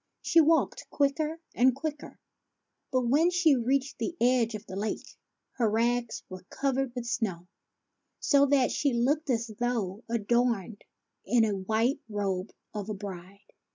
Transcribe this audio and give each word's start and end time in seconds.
She 0.23 0.41
walked 0.41 0.89
quicker 0.89 1.39
and 1.53 1.75
quicker; 1.75 2.19
but, 2.89 3.01
when 3.01 3.29
she 3.29 3.55
reached 3.55 3.99
the 3.99 4.17
edge 4.19 4.55
of 4.55 4.65
the 4.65 4.75
lake, 4.75 5.15
her 5.57 5.69
rags 5.69 6.23
were 6.27 6.41
covered 6.49 6.95
with 6.95 7.05
snow, 7.05 7.45
so 8.19 8.47
that 8.47 8.71
she 8.71 8.93
looked 8.93 9.29
as 9.29 9.51
though 9.59 10.03
adorned 10.09 10.83
in 11.23 11.43
the 11.43 11.55
white 11.55 11.99
robe 12.09 12.51
of 12.73 12.89
a 12.89 12.95
bride. 12.95 13.47